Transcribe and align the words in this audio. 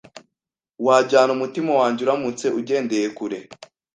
Wajyana 0.85 1.31
umutima 1.37 1.71
wanjye 1.79 2.01
uramutse 2.03 2.45
ugendeye 2.59 3.07
kure 3.17 3.39